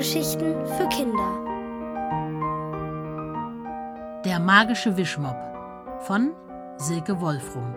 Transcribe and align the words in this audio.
Hörgeschichten 0.00 0.66
für 0.78 0.88
Kinder. 0.88 1.44
Der 4.24 4.40
magische 4.40 4.96
Wischmopp 4.96 5.36
von 6.06 6.32
Silke 6.78 7.20
Wolfrum. 7.20 7.74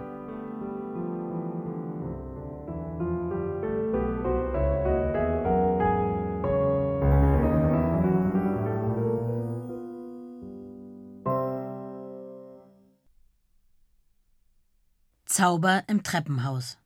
Zauber 15.25 15.83
im 15.87 16.03
Treppenhaus. 16.03 16.77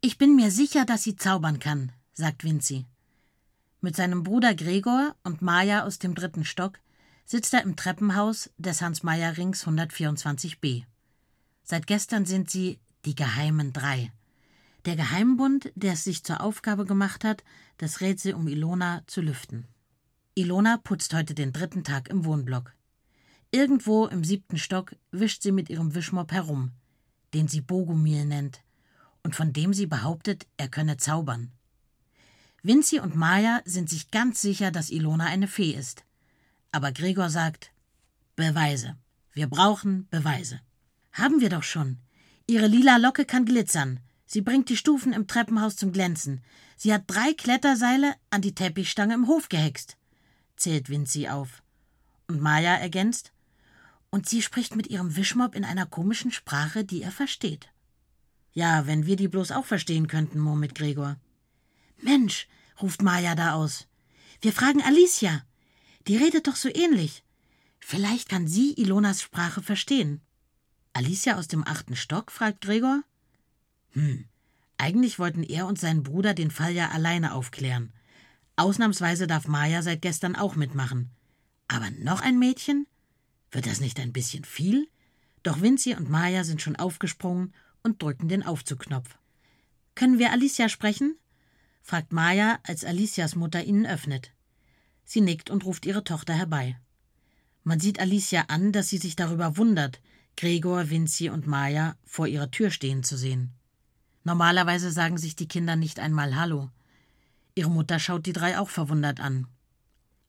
Ich 0.00 0.16
bin 0.16 0.34
mir 0.34 0.50
sicher, 0.50 0.86
dass 0.86 1.02
sie 1.02 1.14
zaubern 1.14 1.58
kann, 1.58 1.92
sagt 2.14 2.42
Vinci. 2.42 2.86
Mit 3.84 3.96
seinem 3.96 4.22
Bruder 4.22 4.54
Gregor 4.54 5.14
und 5.24 5.42
Maja 5.42 5.84
aus 5.84 5.98
dem 5.98 6.14
dritten 6.14 6.46
Stock 6.46 6.80
sitzt 7.26 7.52
er 7.52 7.64
im 7.64 7.76
Treppenhaus 7.76 8.50
des 8.56 8.80
Hans-Meyer-Rings 8.80 9.66
124b. 9.66 10.84
Seit 11.64 11.86
gestern 11.86 12.24
sind 12.24 12.48
sie 12.48 12.78
die 13.04 13.14
Geheimen 13.14 13.74
Drei. 13.74 14.10
Der 14.86 14.96
Geheimbund, 14.96 15.70
der 15.74 15.92
es 15.92 16.04
sich 16.04 16.24
zur 16.24 16.40
Aufgabe 16.40 16.86
gemacht 16.86 17.24
hat, 17.24 17.44
das 17.76 18.00
Rätsel 18.00 18.32
um 18.32 18.48
Ilona 18.48 19.02
zu 19.06 19.20
lüften. 19.20 19.66
Ilona 20.34 20.78
putzt 20.78 21.12
heute 21.12 21.34
den 21.34 21.52
dritten 21.52 21.84
Tag 21.84 22.08
im 22.08 22.24
Wohnblock. 22.24 22.72
Irgendwo 23.50 24.06
im 24.06 24.24
siebten 24.24 24.56
Stock 24.56 24.96
wischt 25.10 25.42
sie 25.42 25.52
mit 25.52 25.68
ihrem 25.68 25.94
Wischmopp 25.94 26.32
herum, 26.32 26.72
den 27.34 27.48
sie 27.48 27.60
Bogomil 27.60 28.24
nennt, 28.24 28.62
und 29.22 29.36
von 29.36 29.52
dem 29.52 29.74
sie 29.74 29.86
behauptet, 29.86 30.46
er 30.56 30.68
könne 30.68 30.96
zaubern. 30.96 31.52
Vinci 32.66 32.98
und 32.98 33.14
Maya 33.14 33.60
sind 33.66 33.90
sich 33.90 34.10
ganz 34.10 34.40
sicher, 34.40 34.70
dass 34.70 34.88
Ilona 34.88 35.26
eine 35.26 35.48
Fee 35.48 35.72
ist. 35.72 36.02
Aber 36.72 36.92
Gregor 36.92 37.28
sagt: 37.28 37.72
Beweise. 38.36 38.96
Wir 39.34 39.48
brauchen 39.48 40.08
Beweise. 40.08 40.62
Haben 41.12 41.42
wir 41.42 41.50
doch 41.50 41.62
schon. 41.62 41.98
Ihre 42.46 42.66
lila 42.66 42.96
Locke 42.96 43.26
kann 43.26 43.44
glitzern. 43.44 44.00
Sie 44.24 44.40
bringt 44.40 44.70
die 44.70 44.78
Stufen 44.78 45.12
im 45.12 45.26
Treppenhaus 45.26 45.76
zum 45.76 45.92
Glänzen. 45.92 46.42
Sie 46.78 46.90
hat 46.94 47.02
drei 47.06 47.34
Kletterseile 47.34 48.14
an 48.30 48.40
die 48.40 48.54
Teppichstange 48.54 49.12
im 49.12 49.26
Hof 49.26 49.50
gehext, 49.50 49.98
zählt 50.56 50.88
Vinci 50.88 51.28
auf. 51.28 51.62
Und 52.28 52.40
Maya 52.40 52.76
ergänzt: 52.76 53.34
Und 54.08 54.26
sie 54.26 54.40
spricht 54.40 54.74
mit 54.74 54.86
ihrem 54.86 55.16
Wischmopp 55.16 55.54
in 55.54 55.66
einer 55.66 55.84
komischen 55.84 56.32
Sprache, 56.32 56.82
die 56.82 57.02
er 57.02 57.12
versteht. 57.12 57.68
Ja, 58.54 58.86
wenn 58.86 59.04
wir 59.04 59.16
die 59.16 59.28
bloß 59.28 59.52
auch 59.52 59.66
verstehen 59.66 60.08
könnten, 60.08 60.38
murmelt 60.38 60.74
Gregor. 60.74 61.18
Mensch, 62.04 62.46
ruft 62.80 63.02
Maja 63.02 63.34
da 63.34 63.54
aus. 63.54 63.86
Wir 64.40 64.52
fragen 64.52 64.82
Alicia. 64.82 65.42
Die 66.06 66.16
redet 66.16 66.46
doch 66.46 66.56
so 66.56 66.68
ähnlich. 66.68 67.24
Vielleicht 67.80 68.28
kann 68.28 68.46
sie 68.46 68.74
Ilonas 68.74 69.22
Sprache 69.22 69.62
verstehen. 69.62 70.20
Alicia 70.92 71.36
aus 71.36 71.48
dem 71.48 71.66
achten 71.66 71.96
Stock? 71.96 72.30
fragt 72.30 72.60
Gregor. 72.60 73.02
Hm, 73.92 74.26
eigentlich 74.76 75.18
wollten 75.18 75.42
er 75.42 75.66
und 75.66 75.78
sein 75.78 76.02
Bruder 76.02 76.34
den 76.34 76.50
Fall 76.50 76.72
ja 76.72 76.90
alleine 76.90 77.32
aufklären. 77.32 77.92
Ausnahmsweise 78.56 79.26
darf 79.26 79.48
Maja 79.48 79.82
seit 79.82 80.02
gestern 80.02 80.36
auch 80.36 80.56
mitmachen. 80.56 81.10
Aber 81.68 81.90
noch 81.90 82.20
ein 82.20 82.38
Mädchen? 82.38 82.86
Wird 83.50 83.66
das 83.66 83.80
nicht 83.80 83.98
ein 83.98 84.12
bisschen 84.12 84.44
viel? 84.44 84.88
Doch 85.42 85.60
Vinci 85.62 85.94
und 85.94 86.10
Maja 86.10 86.44
sind 86.44 86.60
schon 86.60 86.76
aufgesprungen 86.76 87.54
und 87.82 88.02
drücken 88.02 88.28
den 88.28 88.42
Aufzugknopf. 88.42 89.16
Können 89.94 90.18
wir 90.18 90.32
Alicia 90.32 90.68
sprechen? 90.68 91.16
Fragt 91.84 92.14
Maya, 92.14 92.58
als 92.62 92.82
Alicias 92.82 93.36
Mutter 93.36 93.62
ihnen 93.62 93.84
öffnet. 93.84 94.32
Sie 95.04 95.20
nickt 95.20 95.50
und 95.50 95.66
ruft 95.66 95.84
ihre 95.84 96.02
Tochter 96.02 96.32
herbei. 96.32 96.80
Man 97.62 97.78
sieht 97.78 98.00
Alicia 98.00 98.46
an, 98.48 98.72
dass 98.72 98.88
sie 98.88 98.96
sich 98.96 99.16
darüber 99.16 99.58
wundert, 99.58 100.00
Gregor, 100.36 100.88
Vinci 100.88 101.28
und 101.28 101.46
Maya 101.46 101.96
vor 102.06 102.26
ihrer 102.26 102.50
Tür 102.50 102.70
stehen 102.70 103.02
zu 103.04 103.18
sehen. 103.18 103.52
Normalerweise 104.24 104.90
sagen 104.90 105.18
sich 105.18 105.36
die 105.36 105.46
Kinder 105.46 105.76
nicht 105.76 106.00
einmal 106.00 106.36
Hallo. 106.36 106.70
Ihre 107.54 107.70
Mutter 107.70 107.98
schaut 107.98 108.24
die 108.24 108.32
drei 108.32 108.58
auch 108.58 108.70
verwundert 108.70 109.20
an. 109.20 109.46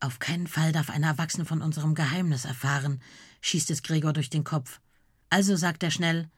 Auf 0.01 0.19
keinen 0.19 0.47
Fall 0.47 0.73
darf 0.73 0.89
eine 0.89 1.05
Erwachsene 1.05 1.45
von 1.45 1.61
unserem 1.61 1.95
Geheimnis 1.95 2.43
erfahren, 2.43 3.01
schießt 3.39 3.71
es 3.71 3.81
Gregor 3.81 4.11
durch 4.11 4.29
den 4.29 4.43
Kopf. 4.43 4.81
Also 5.29 5.55
sagt 5.55 5.83
er 5.83 5.91
schnell: 5.91 6.29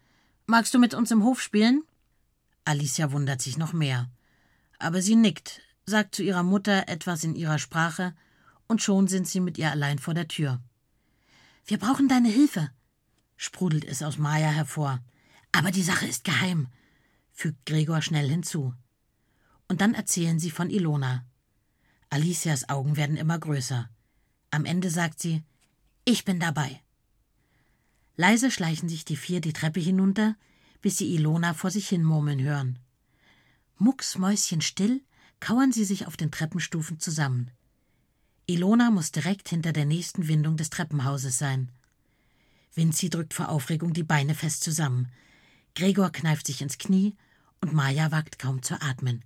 Magst 0.45 0.75
du 0.75 0.79
mit 0.79 0.93
uns 0.93 1.09
im 1.09 1.23
Hof 1.23 1.41
spielen? 1.41 1.83
Alicia 2.65 3.11
wundert 3.11 3.41
sich 3.41 3.57
noch 3.57 3.73
mehr 3.73 4.07
aber 4.79 5.01
sie 5.01 5.15
nickt, 5.15 5.61
sagt 5.85 6.15
zu 6.15 6.23
ihrer 6.23 6.43
Mutter 6.43 6.87
etwas 6.87 7.23
in 7.23 7.35
ihrer 7.35 7.59
Sprache, 7.59 8.15
und 8.67 8.81
schon 8.81 9.07
sind 9.07 9.27
sie 9.27 9.39
mit 9.39 9.57
ihr 9.57 9.71
allein 9.71 9.99
vor 9.99 10.13
der 10.13 10.27
Tür. 10.27 10.61
Wir 11.65 11.77
brauchen 11.77 12.07
deine 12.07 12.29
Hilfe, 12.29 12.69
sprudelt 13.37 13.85
es 13.85 14.03
aus 14.03 14.17
Maya 14.17 14.49
hervor. 14.49 14.99
Aber 15.51 15.71
die 15.71 15.83
Sache 15.83 16.05
ist 16.05 16.23
geheim, 16.23 16.67
fügt 17.31 17.65
Gregor 17.65 18.01
schnell 18.01 18.29
hinzu. 18.29 18.73
Und 19.67 19.81
dann 19.81 19.93
erzählen 19.93 20.39
sie 20.39 20.51
von 20.51 20.69
Ilona. 20.69 21.25
Alicias 22.09 22.69
Augen 22.69 22.95
werden 22.95 23.17
immer 23.17 23.37
größer. 23.37 23.89
Am 24.51 24.65
Ende 24.65 24.89
sagt 24.89 25.19
sie: 25.19 25.43
Ich 26.05 26.25
bin 26.25 26.39
dabei. 26.39 26.81
Leise 28.15 28.49
schleichen 28.49 28.89
sich 28.89 29.05
die 29.05 29.17
vier 29.17 29.41
die 29.41 29.53
Treppe 29.53 29.79
hinunter, 29.79 30.35
bis 30.81 30.97
sie 30.97 31.13
Ilona 31.13 31.53
vor 31.53 31.69
sich 31.69 31.89
hin 31.89 32.03
murmeln 32.03 32.41
hören. 32.41 32.79
Mucksmäuschenstill 33.79 35.01
kauern 35.39 35.71
sie 35.71 35.85
sich 35.85 36.07
auf 36.07 36.17
den 36.17 36.31
Treppenstufen 36.31 36.99
zusammen. 36.99 37.51
Ilona 38.47 38.91
muss 38.91 39.11
direkt 39.11 39.49
hinter 39.49 39.73
der 39.73 39.85
nächsten 39.85 40.27
Windung 40.27 40.57
des 40.57 40.69
Treppenhauses 40.69 41.37
sein. 41.37 41.69
Vinci 42.73 43.09
drückt 43.09 43.33
vor 43.33 43.49
Aufregung 43.49 43.93
die 43.93 44.03
Beine 44.03 44.35
fest 44.35 44.63
zusammen. 44.63 45.11
Gregor 45.75 46.11
kneift 46.11 46.47
sich 46.47 46.61
ins 46.61 46.77
Knie 46.77 47.15
und 47.61 47.73
Maja 47.73 48.11
wagt 48.11 48.39
kaum 48.39 48.63
zu 48.63 48.81
atmen. 48.81 49.23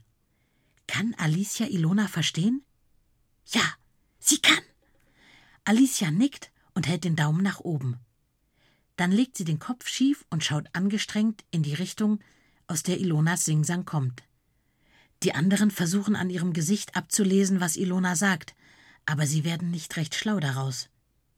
Kann 0.88 1.13
Alicia 1.17 1.67
Ilona 1.67 2.07
verstehen? 2.07 2.63
Ja, 3.45 3.63
sie 4.19 4.40
kann. 4.40 4.63
Alicia 5.63 6.11
nickt 6.11 6.51
und 6.73 6.88
hält 6.88 7.03
den 7.03 7.16
Daumen 7.16 7.44
nach 7.44 7.59
oben. 7.59 7.97
Dann 8.97 9.11
legt 9.11 9.38
sie 9.38 9.45
den 9.45 9.59
Kopf 9.59 9.88
schief 9.88 10.25
und 10.29 10.44
schaut 10.44 10.67
angestrengt 10.73 11.44
in 11.51 11.63
die 11.63 11.73
Richtung, 11.73 12.19
aus 12.67 12.84
der 12.84 13.00
Ilonas 13.00 13.45
Singsang 13.45 13.85
kommt. 13.85 14.23
Die 15.24 15.36
anderen 15.36 15.70
versuchen 15.70 16.16
an 16.16 16.30
ihrem 16.30 16.54
Gesicht 16.54 16.96
abzulesen, 16.96 17.59
was 17.59 17.76
Ilona 17.76 18.16
sagt, 18.16 18.56
aber 19.06 19.28
sie 19.28 19.44
werden 19.44 19.70
nicht 19.70 19.96
recht 19.98 20.16
schlau 20.16 20.40
daraus. 20.40 20.90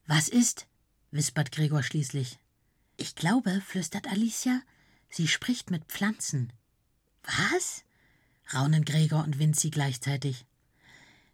Was 0.06 0.30
ist? 0.30 0.68
wispert 1.12 1.52
Gregor 1.52 1.84
schließlich. 1.84 2.40
Ich 2.98 3.16
glaube, 3.16 3.62
flüstert 3.66 4.08
Alicia, 4.08 4.62
sie 5.10 5.28
spricht 5.28 5.72
mit 5.72 5.86
Pflanzen. 5.86 6.54
Was? 7.24 7.84
raunen 8.54 8.86
Gregor 8.86 9.24
und 9.24 9.40
Vinci 9.40 9.70
gleichzeitig. 9.70 10.46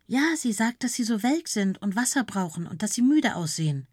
Ja, 0.07 0.35
sie 0.35 0.53
sagt, 0.53 0.83
dass 0.83 0.93
sie 0.93 1.03
so 1.03 1.21
welk 1.21 1.47
sind 1.47 1.81
und 1.81 1.95
Wasser 1.95 2.23
brauchen 2.23 2.65
und 2.65 2.81
dass 2.81 2.93
sie 2.93 3.01
müde 3.01 3.35
aussehen. 3.35 3.87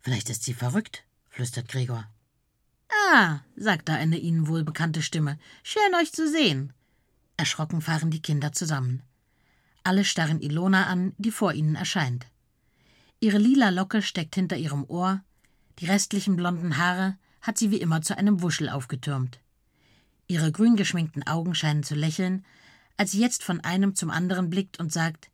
Vielleicht 0.00 0.30
ist 0.30 0.44
sie 0.44 0.54
verrückt, 0.54 1.04
flüstert 1.28 1.68
Gregor. 1.68 2.08
Ah, 3.10 3.40
sagt 3.56 3.88
da 3.88 3.94
eine 3.94 4.16
ihnen 4.16 4.48
wohlbekannte 4.48 5.02
Stimme. 5.02 5.38
Schön 5.62 5.94
euch 6.00 6.12
zu 6.12 6.30
sehen. 6.30 6.72
Erschrocken 7.38 7.80
fahren 7.80 8.10
die 8.10 8.20
Kinder 8.20 8.52
zusammen. 8.52 9.02
Alle 9.84 10.04
starren 10.04 10.42
Ilona 10.42 10.86
an, 10.88 11.14
die 11.16 11.30
vor 11.30 11.54
ihnen 11.54 11.76
erscheint. 11.76 12.26
Ihre 13.20 13.38
lila 13.38 13.70
Locke 13.70 14.02
steckt 14.02 14.34
hinter 14.34 14.56
ihrem 14.56 14.84
Ohr, 14.84 15.22
die 15.78 15.86
restlichen 15.86 16.36
blonden 16.36 16.76
Haare 16.76 17.16
hat 17.40 17.56
sie 17.56 17.70
wie 17.70 17.80
immer 17.80 18.02
zu 18.02 18.18
einem 18.18 18.42
Wuschel 18.42 18.68
aufgetürmt. 18.68 19.38
Ihre 20.26 20.50
grün 20.52 20.76
geschminkten 20.76 21.26
Augen 21.26 21.54
scheinen 21.54 21.84
zu 21.84 21.94
lächeln, 21.94 22.44
als 22.96 23.12
sie 23.12 23.20
jetzt 23.20 23.44
von 23.44 23.60
einem 23.60 23.94
zum 23.94 24.10
anderen 24.10 24.50
blickt 24.50 24.80
und 24.80 24.92
sagt 24.92 25.30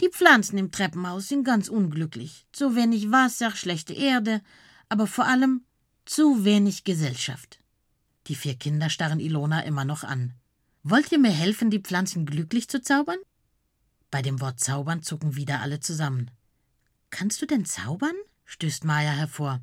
Die 0.00 0.08
Pflanzen 0.08 0.58
im 0.58 0.72
Treppenhaus 0.72 1.28
sind 1.28 1.44
ganz 1.44 1.68
unglücklich. 1.68 2.46
Zu 2.52 2.74
wenig 2.74 3.12
Wasser, 3.12 3.52
schlechte 3.52 3.94
Erde, 3.94 4.42
aber 4.88 5.06
vor 5.06 5.26
allem 5.26 5.64
zu 6.04 6.44
wenig 6.44 6.82
Gesellschaft. 6.82 7.60
Die 8.26 8.34
vier 8.34 8.56
Kinder 8.56 8.90
starren 8.90 9.20
Ilona 9.20 9.60
immer 9.60 9.84
noch 9.84 10.02
an. 10.02 10.34
Wollt 10.88 11.10
ihr 11.10 11.18
mir 11.18 11.32
helfen, 11.32 11.68
die 11.68 11.80
Pflanzen 11.80 12.26
glücklich 12.26 12.68
zu 12.68 12.80
zaubern? 12.80 13.18
Bei 14.12 14.22
dem 14.22 14.40
Wort 14.40 14.60
zaubern 14.60 15.02
zucken 15.02 15.34
wieder 15.34 15.60
alle 15.60 15.80
zusammen. 15.80 16.30
Kannst 17.10 17.42
du 17.42 17.46
denn 17.46 17.64
zaubern? 17.64 18.14
stößt 18.44 18.84
Maya 18.84 19.10
hervor. 19.10 19.60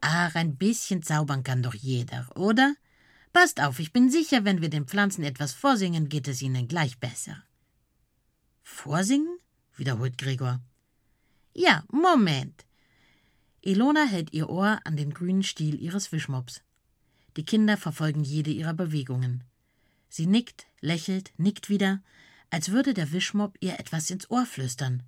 Ach, 0.00 0.34
ein 0.34 0.56
bisschen 0.56 1.04
zaubern 1.04 1.44
kann 1.44 1.62
doch 1.62 1.74
jeder, 1.74 2.36
oder? 2.36 2.74
Passt 3.32 3.62
auf, 3.62 3.78
ich 3.78 3.92
bin 3.92 4.10
sicher, 4.10 4.44
wenn 4.44 4.60
wir 4.60 4.70
den 4.70 4.86
Pflanzen 4.86 5.22
etwas 5.22 5.52
vorsingen, 5.52 6.08
geht 6.08 6.26
es 6.26 6.42
ihnen 6.42 6.66
gleich 6.66 6.98
besser. 6.98 7.44
Vorsingen? 8.64 9.38
wiederholt 9.76 10.18
Gregor. 10.18 10.60
Ja, 11.54 11.84
Moment. 11.92 12.66
Ilona 13.60 14.04
hält 14.04 14.32
ihr 14.32 14.50
Ohr 14.50 14.80
an 14.82 14.96
den 14.96 15.14
grünen 15.14 15.44
Stiel 15.44 15.80
ihres 15.80 16.10
Wischmops. 16.10 16.60
Die 17.36 17.44
Kinder 17.44 17.76
verfolgen 17.76 18.24
jede 18.24 18.50
ihrer 18.50 18.74
Bewegungen. 18.74 19.44
Sie 20.16 20.28
nickt, 20.28 20.68
lächelt, 20.80 21.32
nickt 21.38 21.68
wieder, 21.68 22.00
als 22.48 22.68
würde 22.68 22.94
der 22.94 23.10
Wischmob 23.10 23.56
ihr 23.58 23.80
etwas 23.80 24.10
ins 24.10 24.30
Ohr 24.30 24.46
flüstern. 24.46 25.02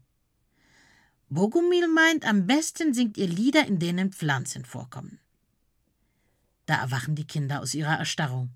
Bogumil 1.28 1.86
meint, 1.86 2.24
am 2.24 2.48
besten 2.48 2.92
singt 2.92 3.16
ihr 3.16 3.28
Lieder, 3.28 3.68
in 3.68 3.78
denen 3.78 4.10
Pflanzen 4.10 4.64
vorkommen. 4.64 5.20
Da 6.66 6.74
erwachen 6.80 7.14
die 7.14 7.24
Kinder 7.24 7.60
aus 7.60 7.72
ihrer 7.72 7.96
Erstarrung. 7.96 8.50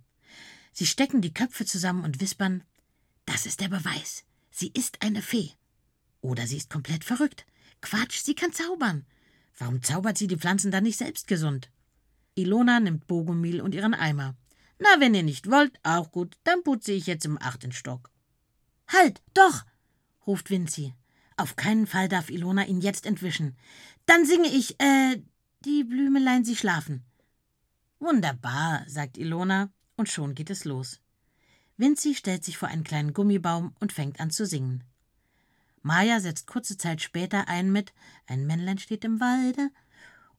Sie 0.73 0.87
stecken 0.87 1.21
die 1.21 1.33
Köpfe 1.33 1.67
zusammen 1.67 2.03
und 2.03 2.21
wispern: 2.21 2.65
Das 3.27 3.47
ist 3.47 3.61
der 3.61 3.69
Beweis. 3.69 4.25
Sie 4.51 4.73
ist 4.75 5.03
eine 5.03 5.23
Fee. 5.23 5.53
Oder 6.21 6.49
sie 6.49 6.57
ist 6.57 6.69
komplett 6.69 7.05
verrückt. 7.05 7.47
Quatsch, 7.81 8.23
sie 8.25 8.35
kann 8.35 8.53
zaubern. 8.53 9.07
Warum 9.57 9.85
zaubert 9.85 10.19
sie 10.19 10.27
die 10.27 10.37
Pflanzen 10.37 10.73
dann 10.73 10.83
nicht 10.83 10.99
selbst 10.99 11.29
gesund? 11.29 11.71
Ilona 12.35 12.81
nimmt 12.81 13.07
Bogumil 13.07 13.61
und 13.61 13.73
ihren 13.73 13.95
Eimer. 13.95 14.35
Na, 14.81 14.99
wenn 14.99 15.15
ihr 15.15 15.23
nicht 15.23 15.51
wollt, 15.51 15.79
auch 15.83 16.11
gut, 16.11 16.39
dann 16.43 16.65
putze 16.65 16.93
ich 16.93 17.07
jetzt 17.07 17.27
im 17.27 17.41
achten 17.41 17.71
Stock. 17.71 18.11
Halt, 18.89 19.23
doch! 19.35 19.65
ruft 20.27 20.51
Vinci. 20.51 20.95
Auf 21.37 21.57
keinen 21.57 21.87
Fall 21.87 22.09
darf 22.09 22.31
Ilona 22.31 22.67
ihn 22.67 22.81
jetzt 22.81 23.07
entwischen. 23.07 23.57
Dann 24.07 24.25
singe 24.25 24.49
ich, 24.49 24.81
äh, 24.81 25.23
die 25.65 25.85
Blümelein, 25.85 26.45
sie 26.45 26.57
schlafen. 26.57 27.05
Wunderbar, 27.99 28.85
sagt 28.87 29.19
Ilona, 29.19 29.71
und 29.97 30.09
schon 30.09 30.35
geht 30.35 30.51
es 30.51 30.65
los. 30.65 31.01
Vinci 31.77 32.15
stellt 32.15 32.45
sich 32.45 32.57
vor 32.57 32.69
einen 32.69 32.85
kleinen 32.85 33.13
Gummibaum 33.13 33.75
und 33.81 33.93
fängt 33.93 34.19
an 34.19 34.31
zu 34.31 34.47
singen. 34.47 34.85
Maja 35.83 36.21
setzt 36.21 36.47
kurze 36.47 36.77
Zeit 36.77 37.01
später 37.03 37.49
ein 37.49 37.71
mit 37.71 37.93
Ein 38.27 38.47
Männlein 38.47 38.79
steht 38.79 39.05
im 39.05 39.21
Walde. 39.21 39.71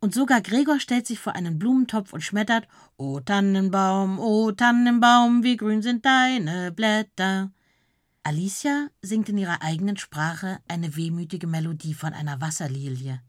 Und 0.04 0.16
sogar 0.16 0.42
Gregor 0.42 0.80
stellt 0.80 1.06
sich 1.06 1.20
vor 1.20 1.36
einen 1.36 1.60
Blumentopf 1.60 2.12
und 2.12 2.22
schmettert 2.22 2.68
O 2.98 3.20
Tannenbaum, 3.20 4.18
o 4.20 4.52
Tannenbaum, 4.52 5.44
wie 5.44 5.58
grün 5.58 5.84
sind 5.84 6.04
deine 6.06 6.72
Blätter. 6.72 7.52
Alicia 8.24 8.88
singt 9.04 9.30
in 9.30 9.38
ihrer 9.38 9.62
eigenen 9.62 9.98
Sprache 9.98 10.58
eine 10.68 10.96
wehmütige 10.96 11.46
Melodie 11.46 11.94
von 11.94 12.14
einer 12.14 12.42
Wasserlilie. 12.42 13.22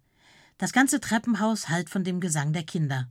Das 0.56 0.72
ganze 0.72 0.98
Treppenhaus 0.98 1.69
hallt 1.69 1.90
von 1.90 2.04
dem 2.04 2.20
Gesang 2.20 2.54
der 2.54 2.62
Kinder. 2.62 3.06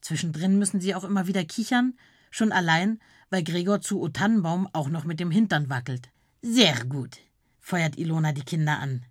Zwischendrin 0.00 0.56
müssen 0.56 0.80
sie 0.80 0.94
auch 0.94 1.02
immer 1.02 1.26
wieder 1.26 1.44
kichern, 1.44 1.94
schon 2.30 2.52
allein, 2.52 3.00
weil 3.28 3.42
Gregor 3.42 3.80
zu 3.80 4.00
O 4.00 4.08
Tannenbaum 4.08 4.68
auch 4.72 4.88
noch 4.88 5.04
mit 5.04 5.18
dem 5.18 5.32
Hintern 5.32 5.68
wackelt. 5.68 6.10
Sehr 6.42 6.84
gut, 6.84 7.18
feuert 7.60 7.98
Ilona 7.98 8.30
die 8.32 8.44
Kinder 8.44 8.78
an. 8.78 9.04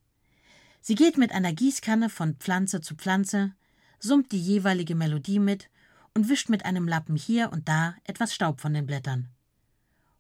Sie 0.80 0.96
geht 0.96 1.18
mit 1.18 1.34
einer 1.34 1.52
Gießkanne 1.52 2.10
von 2.10 2.36
Pflanze 2.36 2.80
zu 2.80 2.96
Pflanze, 2.96 3.54
summt 4.04 4.34
die 4.34 4.42
jeweilige 4.42 4.96
Melodie 4.96 5.40
mit 5.40 5.70
und 6.14 6.28
wischt 6.28 6.50
mit 6.50 6.66
einem 6.66 6.88
Lappen 6.88 7.16
hier 7.16 7.52
und 7.52 7.70
da 7.70 7.96
etwas 8.04 8.34
Staub 8.34 8.60
von 8.60 8.74
den 8.74 8.86
Blättern. 8.86 9.30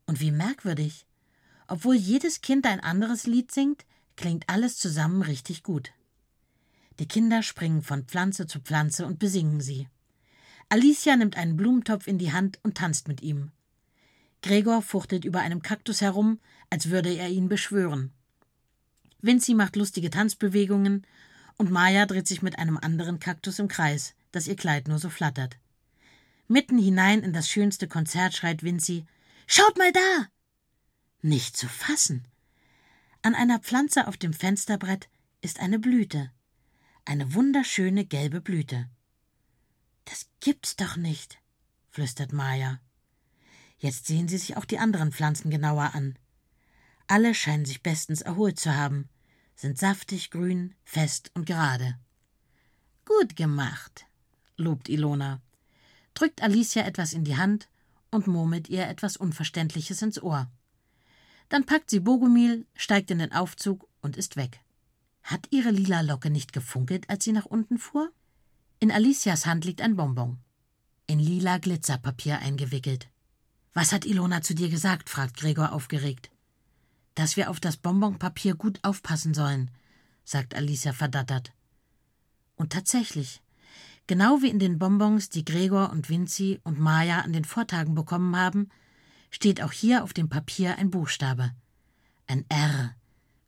Und 0.05 0.21
wie 0.21 0.31
merkwürdig, 0.31 1.05
obwohl 1.67 1.95
jedes 1.95 2.41
Kind 2.41 2.65
ein 2.65 2.79
anderes 2.79 3.27
Lied 3.27 3.51
singt, 3.51 3.85
klingt 4.15 4.47
alles 4.47 4.77
zusammen 4.77 5.21
richtig 5.21 5.63
gut. 5.63 5.91
Die 6.99 7.07
Kinder 7.07 7.43
springen 7.43 7.81
von 7.81 8.05
Pflanze 8.05 8.47
zu 8.47 8.59
Pflanze 8.59 9.05
und 9.05 9.19
besingen 9.19 9.59
sie. 9.59 9.89
Alicia 10.69 11.15
nimmt 11.17 11.35
einen 11.35 11.57
Blumentopf 11.57 12.07
in 12.07 12.17
die 12.17 12.31
Hand 12.31 12.59
und 12.63 12.77
tanzt 12.77 13.07
mit 13.07 13.21
ihm. 13.21 13.51
Gregor 14.41 14.81
fuchtelt 14.81 15.25
über 15.25 15.41
einem 15.41 15.61
Kaktus 15.61 16.01
herum, 16.01 16.39
als 16.69 16.89
würde 16.89 17.09
er 17.09 17.29
ihn 17.29 17.49
beschwören. 17.49 18.11
Vinci 19.21 19.53
macht 19.55 19.75
lustige 19.75 20.09
Tanzbewegungen 20.09 21.05
und 21.57 21.71
Maya 21.71 22.05
dreht 22.05 22.27
sich 22.27 22.41
mit 22.41 22.57
einem 22.59 22.77
anderen 22.77 23.19
Kaktus 23.19 23.59
im 23.59 23.67
Kreis, 23.67 24.15
dass 24.31 24.47
ihr 24.47 24.55
Kleid 24.55 24.87
nur 24.87 24.99
so 24.99 25.09
flattert. 25.09 25.57
Mitten 26.47 26.77
hinein 26.77 27.23
in 27.23 27.33
das 27.33 27.49
schönste 27.49 27.87
Konzert 27.87 28.33
schreit 28.33 28.63
Vinci: 28.63 29.05
Schaut 29.47 29.77
mal 29.77 29.91
da! 29.91 30.27
Nicht 31.21 31.55
zu 31.55 31.67
fassen. 31.67 32.27
An 33.21 33.35
einer 33.35 33.59
Pflanze 33.59 34.07
auf 34.07 34.17
dem 34.17 34.33
Fensterbrett 34.33 35.07
ist 35.41 35.59
eine 35.59 35.79
Blüte. 35.79 36.31
Eine 37.05 37.33
wunderschöne 37.33 38.05
gelbe 38.05 38.41
Blüte. 38.41 38.89
Das 40.05 40.27
gibt's 40.41 40.75
doch 40.75 40.97
nicht, 40.97 41.39
flüstert 41.89 42.33
Maya. 42.33 42.79
Jetzt 43.77 44.07
sehen 44.07 44.27
sie 44.27 44.37
sich 44.37 44.57
auch 44.57 44.65
die 44.65 44.79
anderen 44.79 45.11
Pflanzen 45.11 45.49
genauer 45.49 45.93
an. 45.93 46.17
Alle 47.07 47.35
scheinen 47.35 47.65
sich 47.65 47.83
bestens 47.83 48.21
erholt 48.21 48.59
zu 48.59 48.75
haben, 48.75 49.09
sind 49.55 49.77
saftig, 49.77 50.31
grün, 50.31 50.75
fest 50.83 51.31
und 51.33 51.45
gerade. 51.45 51.97
Gut 53.05 53.35
gemacht, 53.35 54.05
lobt 54.57 54.89
Ilona, 54.89 55.41
drückt 56.13 56.41
Alicia 56.41 56.83
etwas 56.83 57.13
in 57.13 57.23
die 57.23 57.37
Hand 57.37 57.67
und 58.11 58.27
murmelt 58.27 58.69
ihr 58.69 58.87
etwas 58.87 59.17
Unverständliches 59.17 60.01
ins 60.01 60.21
Ohr. 60.21 60.49
Dann 61.49 61.65
packt 61.65 61.89
sie 61.89 61.99
Bogumil, 61.99 62.65
steigt 62.75 63.11
in 63.11 63.19
den 63.19 63.33
Aufzug 63.33 63.87
und 64.01 64.17
ist 64.17 64.37
weg. 64.37 64.59
Hat 65.23 65.47
ihre 65.51 65.71
lila 65.71 66.01
Locke 66.01 66.29
nicht 66.29 66.53
gefunkelt, 66.53 67.09
als 67.09 67.23
sie 67.23 67.31
nach 67.31 67.45
unten 67.45 67.77
fuhr? 67.77 68.11
In 68.79 68.91
Alicias 68.91 69.45
Hand 69.45 69.65
liegt 69.65 69.81
ein 69.81 69.95
Bonbon. 69.95 70.37
In 71.07 71.19
lila 71.19 71.57
Glitzerpapier 71.57 72.39
eingewickelt. 72.39 73.09
Was 73.73 73.91
hat 73.91 74.05
Ilona 74.05 74.41
zu 74.41 74.53
dir 74.53 74.69
gesagt? 74.69 75.09
fragt 75.09 75.37
Gregor 75.37 75.71
aufgeregt. 75.71 76.29
Dass 77.15 77.37
wir 77.37 77.49
auf 77.49 77.59
das 77.59 77.77
Bonbonpapier 77.77 78.55
gut 78.55 78.79
aufpassen 78.83 79.33
sollen, 79.33 79.69
sagt 80.23 80.55
Alicia 80.55 80.93
verdattert. 80.93 81.51
Und 82.55 82.71
tatsächlich, 82.71 83.41
genau 84.07 84.41
wie 84.41 84.49
in 84.49 84.59
den 84.59 84.79
Bonbons, 84.79 85.29
die 85.29 85.45
Gregor 85.45 85.91
und 85.91 86.09
Vinci 86.09 86.59
und 86.63 86.79
Maya 86.79 87.21
an 87.21 87.33
den 87.33 87.45
Vortagen 87.45 87.95
bekommen 87.95 88.35
haben, 88.35 88.69
steht 89.29 89.61
auch 89.61 89.71
hier 89.71 90.03
auf 90.03 90.13
dem 90.13 90.29
Papier 90.29 90.77
ein 90.77 90.91
Buchstabe. 90.91 91.51
Ein 92.27 92.45
R, 92.49 92.95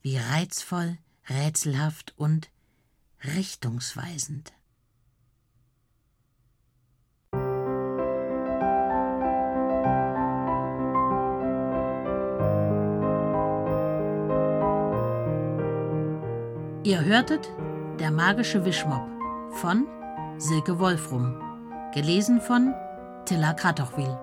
wie 0.01 0.17
reizvoll, 0.17 0.97
rätselhaft 1.29 2.13
und 2.17 2.49
richtungsweisend. 3.23 4.53
Ihr 16.85 17.03
hörtet 17.03 17.49
Der 17.99 18.11
magische 18.11 18.63
Wischmopp 18.63 19.07
von 19.53 19.87
Silke 20.37 20.77
Wolfrum, 20.77 21.41
gelesen 21.95 22.39
von 22.39 22.75
Tilla 23.25 23.53
Kratochwil. 23.53 24.15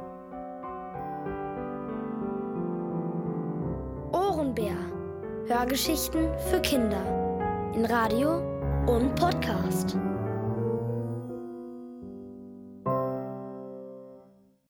Hörgeschichten 5.48 6.28
für 6.50 6.60
Kinder 6.60 7.72
in 7.74 7.84
Radio 7.84 8.38
und 8.86 9.12
Podcast. 9.16 9.96